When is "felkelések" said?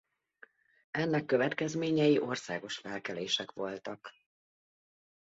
2.77-3.51